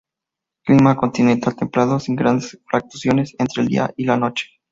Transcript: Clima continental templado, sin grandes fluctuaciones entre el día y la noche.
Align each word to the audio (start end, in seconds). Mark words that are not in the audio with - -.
Clima 0.65 0.95
continental 0.95 1.55
templado, 1.55 1.99
sin 1.99 2.15
grandes 2.15 2.59
fluctuaciones 2.65 3.35
entre 3.37 3.61
el 3.61 3.67
día 3.67 3.93
y 3.95 4.05
la 4.05 4.17
noche. 4.17 4.47